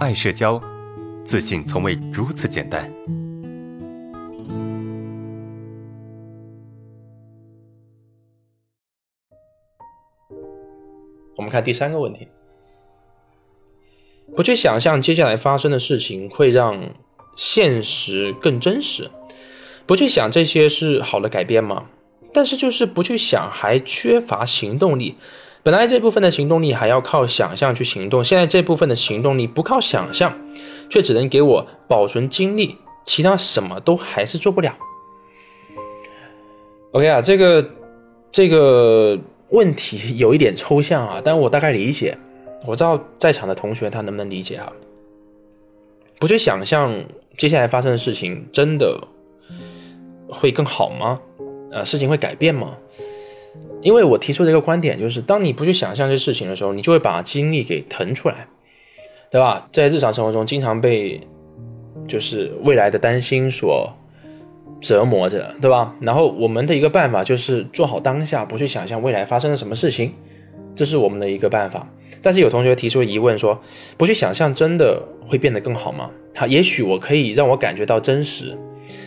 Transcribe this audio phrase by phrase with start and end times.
[0.00, 0.58] 爱社交，
[1.26, 2.90] 自信从未如此简单。
[11.36, 12.26] 我们看第三个问题：
[14.34, 16.94] 不去想象接下来发生的事情会让
[17.36, 19.10] 现实更真实，
[19.84, 21.90] 不去想这些是好的改变吗？
[22.32, 25.16] 但是就是不去想，还缺乏行动力。
[25.62, 30.38] 本来这部分的行动力还要靠想象去行动，现在这部分的行动力不靠想象，
[30.88, 34.74] 却只能给我保存精力，其他什么都还是做不了。
[36.92, 37.70] OK 啊，这个
[38.32, 39.18] 这个
[39.50, 42.16] 问题有一点抽象啊，但我大概理解。
[42.66, 44.70] 我知道在场的同学他能不能理解啊？
[46.18, 46.94] 不去想象
[47.38, 48.98] 接下来发生的事情，真的
[50.28, 51.20] 会更好吗？
[51.70, 52.76] 呃，事情会改变吗？
[53.82, 58.46] 因为我提出的一个观点就是，当你不去想象这事情的时候，你就会把精力给腾出来，
[59.30, 59.68] 对吧？
[59.72, 61.20] 在日常生活中，经常被
[62.06, 63.90] 就是未来的担心所
[64.80, 65.94] 折磨着，对吧？
[66.00, 70.12] 然后我们的一个办法就是做好当下，不去想象未来发生了什么事情，
[70.74, 71.88] 这是我们的一个办法。
[72.22, 73.58] 但是有同学提出疑问说，
[73.96, 76.10] 不去想象真的会变得更好吗？
[76.34, 78.54] 好，也许我可以让我感觉到真实，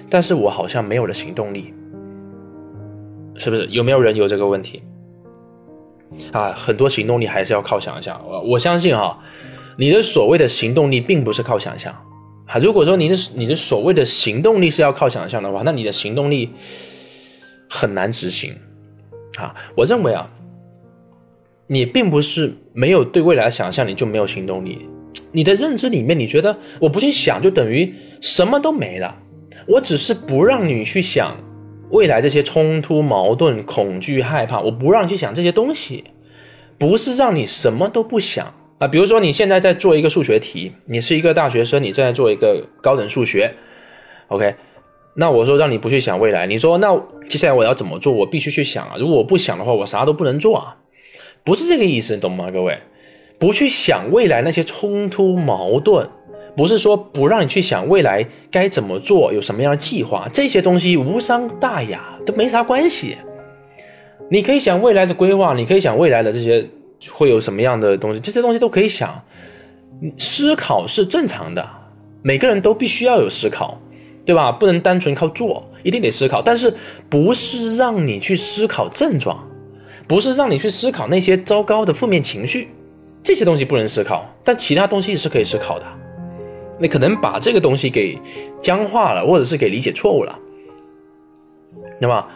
[0.10, 1.74] 但是我好像没有了行动力。
[3.36, 4.84] 是不是有没有人有这个问题
[6.32, 6.52] 啊？
[6.52, 8.22] 很多行动力还是要靠想象。
[8.28, 9.18] 我我相信哈，
[9.78, 11.94] 你的所谓的行动力并不是靠想象
[12.46, 12.60] 啊。
[12.60, 16.52] 如果说你的你的所谓的行动力是要靠想象的话，那你的行动力
[17.70, 18.56] 很难执行
[19.38, 19.56] 啊。
[19.76, 20.30] 我认为啊，
[21.68, 24.88] 你并不是没有对未来的想象，你就没有行动力。
[25.32, 29.18] 你的认知里面，你觉得我不去想，就等于什么都没了。
[29.68, 31.36] 我只是不让你去想。
[31.94, 36.04] 未来这些冲突、矛盾、恐惧、害怕，我不让你去想这些东西，
[36.80, 38.88] 不是让你什么都不想啊。
[38.88, 43.54] 比如说，你现在在做一个数学题，你是一个大学生，你正在做一个高等数学
[44.30, 44.56] ，OK？
[45.16, 47.00] 那我说让你不去想未来，你说那
[47.30, 48.12] 接下来我要怎么做？
[48.12, 48.96] 我必须去想啊。
[48.98, 50.76] 如果我不想的话，我啥都不能做啊。
[51.44, 52.50] 不是这个意思，懂吗？
[52.50, 52.80] 各位，
[53.38, 56.10] 不去想未来那些冲突、矛盾。
[56.56, 63.18] 不是说不让你去想未来该怎么做，有什么样的计划，这些东西无伤大雅，都没啥关系。
[64.30, 66.68] 你可以想未来的规划，你可以想未来的这些
[67.12, 69.22] 会有什么样的东西，这些东西都可以想。
[70.18, 71.66] 思考是正常的，
[72.22, 73.80] 每个人都必须要有思考，
[74.26, 74.52] 对吧？
[74.52, 76.42] 不能单纯靠做，一定得思考。
[76.42, 76.74] 但是
[77.10, 79.48] 不是让你去思考症状，
[80.06, 82.70] 不是让你去思考那些糟糕的负面情绪，
[83.24, 85.86] 这些东西不能思考，但其他东西是可以思考的。
[86.80, 88.20] 你可能把这个东西给
[88.62, 90.38] 僵化了，或者是给理解错误了。
[92.00, 92.28] 那么，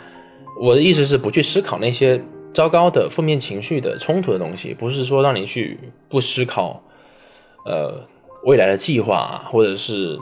[0.62, 2.22] 我的意思是不去思考那些
[2.54, 5.78] 糟糕的负面情绪的冲突的东西，不是说让你去
[6.08, 6.82] 不思考，
[7.66, 8.08] 呃，
[8.44, 10.18] 未来的计划或者是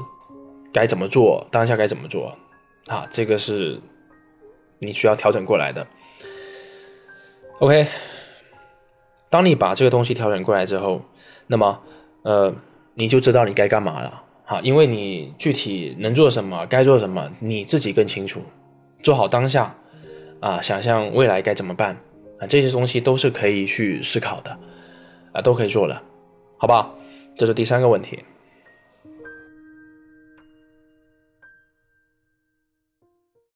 [0.73, 2.35] 该怎么做，当下该怎么做，
[2.87, 3.79] 啊，这个是
[4.79, 5.85] 你需要调整过来的。
[7.59, 7.87] OK，
[9.29, 11.01] 当你把这个东西调整过来之后，
[11.47, 11.81] 那么，
[12.23, 12.55] 呃。
[12.95, 18.41] 你就知道你该干嘛了，好，因为你具体能做什么，该做什么，你自己更清楚。
[19.03, 19.75] 做好当下，
[20.39, 21.97] 啊，想象未来该怎么办，
[22.39, 24.57] 啊，这些东西都是可以去思考的，
[25.33, 26.01] 啊，都可以做的，
[26.57, 26.95] 好不好？
[27.37, 28.19] 这是第三个问题。